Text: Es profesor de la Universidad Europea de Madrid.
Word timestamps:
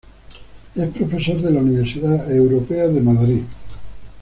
Es 0.73 0.89
profesor 0.89 1.39
de 1.43 1.51
la 1.51 1.59
Universidad 1.59 2.31
Europea 2.35 2.87
de 2.87 3.01
Madrid. 3.01 3.43